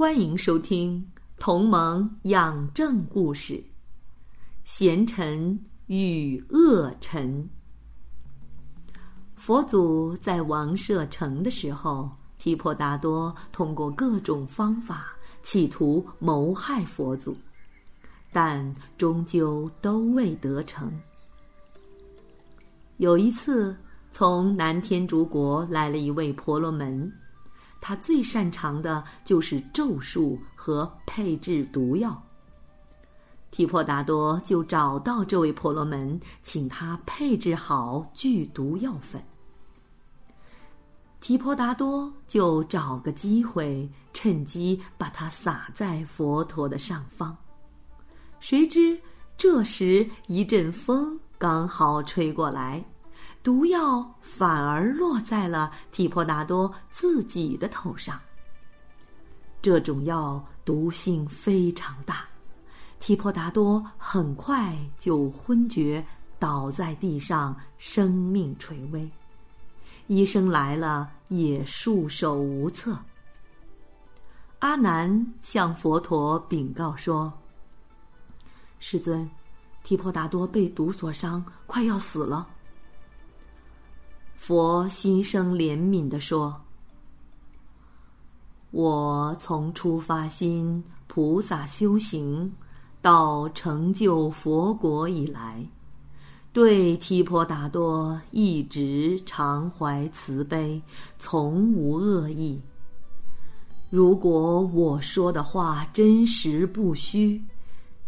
[0.00, 0.98] 欢迎收听
[1.38, 3.52] 《同盟养正故事》，
[4.64, 7.46] 贤臣与恶臣。
[9.36, 17.36] 佛祖在王舍城的时候，提婆达多通过各种方法企图谋害佛祖，
[18.32, 20.90] 但终究都未得成。
[22.96, 23.76] 有一次，
[24.10, 27.12] 从南天竺国来了一位婆罗门。
[27.80, 32.20] 他最擅长的就是咒术和配制毒药。
[33.50, 39.20] 提婆达多就找到这位婆罗门，请他配制好剧毒药粉。
[41.20, 47.36] 提婆达多就找个机会，趁机把它撒在佛陀的上方。
[48.38, 48.98] 谁知
[49.36, 52.82] 这时一阵风刚好吹过来。
[53.42, 58.20] 毒药反而落在了提婆达多自己的头上。
[59.62, 62.24] 这种药毒性非常大，
[62.98, 66.04] 提婆达多很快就昏厥
[66.38, 69.10] 倒在地上，生命垂危。
[70.06, 72.98] 医生来了也束手无策。
[74.58, 77.32] 阿难向佛陀禀告说
[78.80, 79.30] ：“世尊，
[79.82, 82.46] 提婆达多被毒所伤，快要死了。”
[84.50, 86.60] 佛心生怜悯地说
[88.72, 92.52] ：“我从出发心菩萨修行
[93.00, 95.64] 到成就佛国以来，
[96.52, 100.82] 对提婆达多一直常怀慈悲，
[101.20, 102.60] 从无恶意。
[103.88, 107.40] 如果我说的话真实不虚，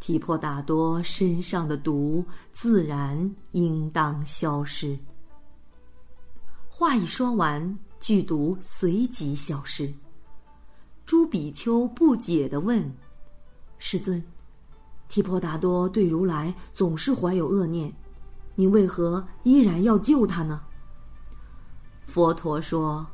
[0.00, 4.98] 提婆达多身上的毒自然应当消失。”
[6.76, 9.88] 话一说完，剧毒随即消失。
[11.06, 12.92] 朱比丘不解地问
[13.78, 14.20] ：“世尊，
[15.08, 17.94] 提婆达多对如来总是怀有恶念，
[18.56, 20.62] 你为何依然要救他呢？”
[22.06, 23.06] 佛陀说：“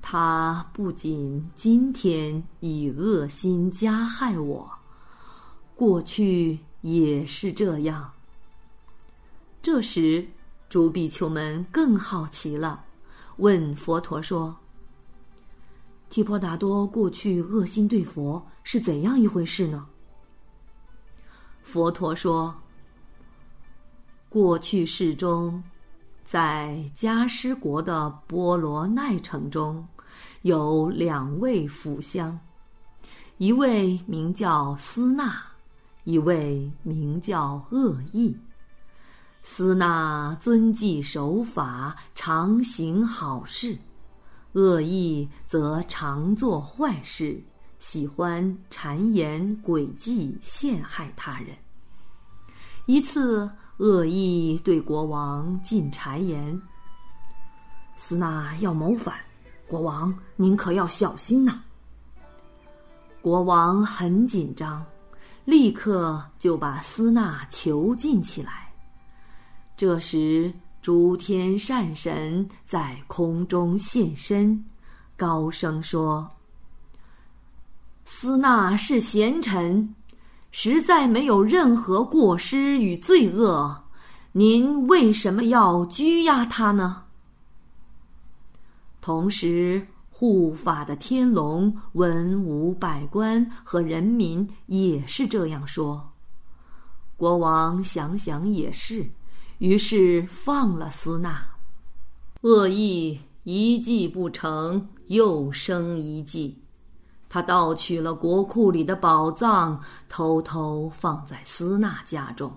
[0.00, 4.70] 他不仅今天以恶心加害我，
[5.74, 8.12] 过去也是这样。”
[9.60, 10.24] 这时。
[10.72, 12.82] 诸比丘们更好奇了，
[13.36, 14.56] 问佛陀说
[16.08, 19.86] ：“提婆达多过去恶心对佛是怎样一回事呢？”
[21.62, 22.54] 佛陀说
[24.30, 25.62] ：“过去世中，
[26.24, 29.86] 在迦湿国的波罗奈城中，
[30.40, 32.40] 有两位福香，
[33.36, 35.38] 一位名叫斯那，
[36.04, 38.34] 一位名叫恶意。”
[39.42, 43.76] 斯那遵纪守法，常行好事；
[44.52, 47.42] 恶意则常做坏事，
[47.80, 51.48] 喜欢谗言诡计，陷害他人。
[52.86, 56.60] 一次，恶意对国王进谗言
[57.98, 59.16] ：“斯那要谋反，
[59.66, 61.60] 国王您可要小心呐！”
[63.20, 64.84] 国王很紧张，
[65.44, 68.61] 立刻就把斯那囚禁起来。
[69.82, 74.64] 这时，诸天善神在空中现身，
[75.16, 76.28] 高声说
[78.06, 79.92] ：“斯那是贤臣，
[80.52, 83.76] 实在没有任何过失与罪恶，
[84.30, 87.02] 您为什么要拘押他呢？”
[89.02, 96.08] 同时，护法的天龙、文武百官和人民也是这样说。
[97.16, 99.04] 国王想想也是。
[99.62, 101.40] 于是放了斯那，
[102.40, 106.60] 恶意一计不成，又生一计。
[107.28, 112.52] 他盗取了国库里的宝藏，偷偷放在斯那家中。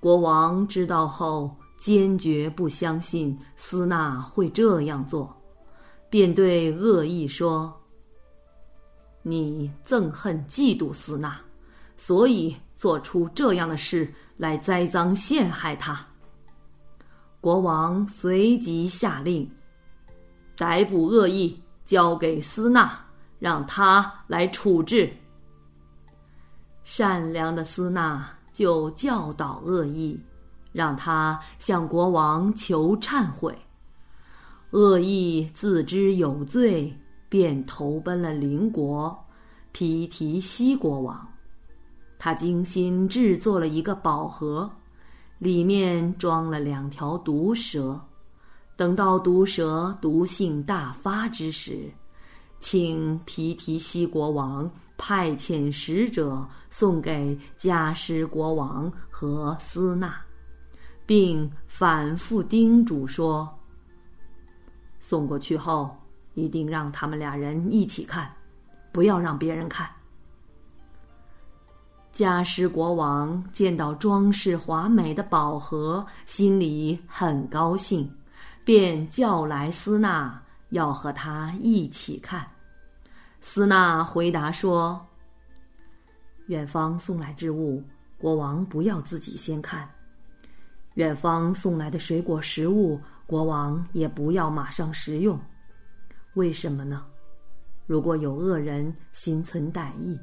[0.00, 5.30] 国王知道后，坚决不相信斯那会这样做，
[6.08, 7.78] 便对恶意说
[9.20, 11.38] ：“你憎恨、嫉妒斯那，
[11.98, 16.00] 所以做出这样的事。”来栽赃陷害他。
[17.42, 19.46] 国王随即下令，
[20.56, 22.90] 逮捕恶意，交给斯那，
[23.38, 25.12] 让他来处置。”
[26.82, 30.18] 善良的斯纳就教导恶意，
[30.72, 33.54] 让他向国王求忏悔。
[34.70, 36.98] 恶意自知有罪，
[37.28, 39.14] 便投奔了邻国
[39.72, 41.29] 皮提西国王。
[42.22, 44.70] 他精心制作了一个宝盒，
[45.38, 47.98] 里面装了两条毒蛇。
[48.76, 51.90] 等到毒蛇毒性大发之时，
[52.58, 60.14] 请皮提西国王派遣使者送给加施国王和斯纳，
[61.06, 63.48] 并反复叮嘱说
[65.00, 65.96] ：“送过去后，
[66.34, 68.30] 一定让他们俩人一起看，
[68.92, 69.88] 不要让别人看。”
[72.12, 78.12] 加施国王见到装饰华美的宝盒，心里很高兴，
[78.64, 82.44] 便叫来斯纳，要和他一起看。
[83.40, 85.00] 斯纳回答说
[86.46, 87.82] ：“远方送来之物，
[88.18, 89.88] 国王不要自己先看；
[90.94, 95.40] 远方送来的水果食物，国王也不要马上食用。
[96.34, 97.06] 为什么呢？
[97.86, 100.18] 如果有恶人心存歹意。”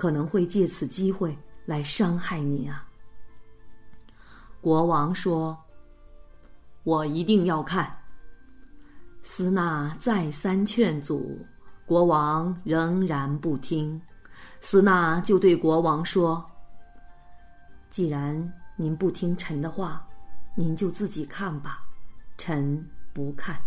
[0.00, 1.36] 可能会借此机会
[1.66, 2.88] 来伤害你啊！
[4.58, 5.54] 国王说
[6.84, 7.94] ：“我一定要看。”
[9.22, 11.38] 斯纳再三劝阻，
[11.84, 14.00] 国王仍然不听。
[14.62, 16.42] 斯纳就对国王说
[17.90, 20.02] ：“既然您不听臣的话，
[20.56, 21.82] 您就自己看吧，
[22.38, 22.82] 臣
[23.12, 23.60] 不看。”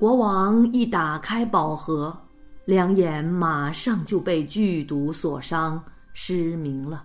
[0.00, 2.18] 国王一打开宝盒。
[2.70, 7.04] 两眼马上就被剧毒所伤，失明了。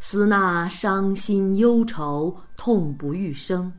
[0.00, 3.70] 斯纳伤心忧愁，痛不欲生。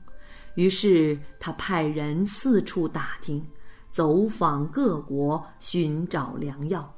[0.54, 3.44] 于是他派人四处打听，
[3.92, 6.94] 走访各国，寻找良药。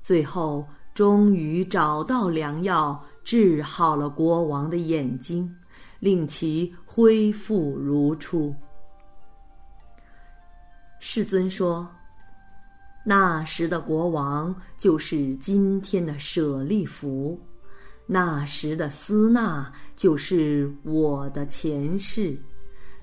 [0.00, 5.48] 最后终于找到良药，治好了国王的眼睛，
[6.00, 8.52] 令其恢复如初。
[10.98, 11.88] 世尊说。
[13.04, 17.40] 那时的国王就是今天的舍利弗，
[18.06, 22.38] 那时的斯纳就是我的前世，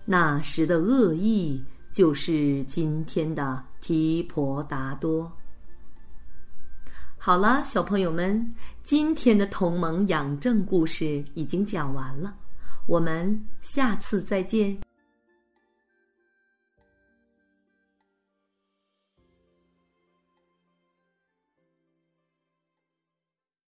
[0.06, 1.62] 那时的恶意
[1.92, 5.30] 就是今天的提婆达多。
[7.18, 12.34] 好了，小朋友们，今天的同盟养正故事已经讲完了，
[12.88, 14.80] 我们下次再见。